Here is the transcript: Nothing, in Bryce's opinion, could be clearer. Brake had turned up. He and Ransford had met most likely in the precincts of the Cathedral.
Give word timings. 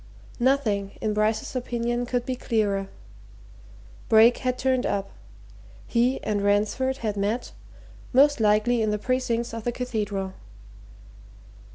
Nothing, 0.39 0.93
in 0.99 1.13
Bryce's 1.13 1.55
opinion, 1.55 2.07
could 2.07 2.25
be 2.25 2.35
clearer. 2.35 2.87
Brake 4.09 4.39
had 4.39 4.57
turned 4.57 4.83
up. 4.83 5.11
He 5.85 6.19
and 6.23 6.41
Ransford 6.41 6.97
had 7.05 7.15
met 7.15 7.51
most 8.11 8.39
likely 8.39 8.81
in 8.81 8.89
the 8.89 8.97
precincts 8.97 9.53
of 9.53 9.63
the 9.63 9.71
Cathedral. 9.71 10.33